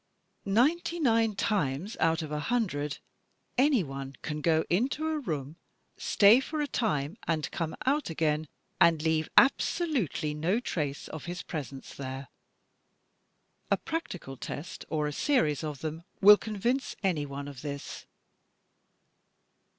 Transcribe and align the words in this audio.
Ninety 0.47 0.99
nine 0.99 1.35
times 1.35 1.95
out 1.99 2.23
of 2.23 2.31
a 2.31 2.39
hundred 2.39 2.97
any 3.55 3.83
one 3.83 4.15
can 4.23 4.41
go 4.41 4.63
into 4.67 5.05
a 5.05 5.19
room, 5.19 5.57
stay 5.95 6.39
for 6.39 6.59
a 6.59 6.65
time 6.65 7.19
and 7.27 7.51
come 7.51 7.75
out 7.85 8.09
again, 8.09 8.47
and 8.79 9.03
leave 9.03 9.29
abso 9.37 9.51
FALSE 9.51 9.77
DEVICES 9.77 9.77
209 9.77 10.01
lutely 10.01 10.33
no 10.33 10.59
trace 10.59 11.07
of 11.09 11.25
his 11.25 11.43
presence 11.43 11.93
there. 11.93 12.29
A 13.69 13.77
practical 13.77 14.37
test, 14.37 14.85
or 14.89 15.05
a 15.05 15.13
series 15.13 15.63
of 15.63 15.81
them 15.81 16.01
will 16.19 16.35
convince 16.37 16.95
anyone 17.03 17.47
of 17.47 17.61
this. 17.61 18.07